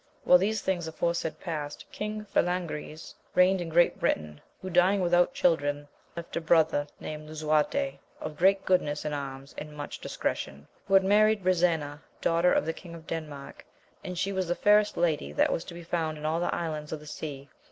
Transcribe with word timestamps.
While 0.23 0.39
these 0.39 0.63
things 0.63 0.87
aforesaid 0.87 1.39
past, 1.39 1.85
King 1.91 2.25
Falangriz 2.25 3.13
reigned 3.35 3.61
in 3.61 3.69
Great 3.69 3.99
Britain, 3.99 4.41
who 4.59 4.71
dying 4.71 4.99
without 4.99 5.35
children, 5.35 5.87
left 6.15 6.35
a 6.35 6.41
brother 6.41 6.87
named 6.99 7.29
Lisuarte, 7.29 7.99
of 8.19 8.35
great 8.35 8.65
goodness 8.65 9.05
in 9.05 9.13
arms, 9.13 9.53
and 9.59 9.77
much 9.77 9.99
discretion; 9.99 10.67
who 10.87 10.95
had 10.95 11.03
married 11.03 11.43
Brisena, 11.43 12.01
daughter 12.19 12.51
of 12.51 12.65
the 12.65 12.73
King 12.73 12.95
of 12.95 13.05
Denmark, 13.05 13.63
and 14.03 14.17
she 14.17 14.33
was 14.33 14.47
the 14.47 14.55
fairest 14.55 14.97
lady 14.97 15.31
that 15.33 15.51
was 15.53 15.63
to 15.65 15.75
be 15.75 15.83
found 15.83 16.17
in 16.17 16.25
all 16.25 16.39
the 16.39 16.55
islands 16.55 16.91
of 16.91 16.99
the 16.99 17.05
sea. 17.05 17.47